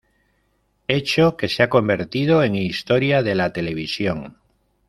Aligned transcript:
Hecho 0.87 1.37
que 1.37 1.47
se 1.47 1.61
ha 1.61 1.69
convertido 1.69 2.41
en 2.43 2.55
historia 2.55 3.21
de 3.21 3.35
la 3.35 3.53
televisión. 3.53 4.39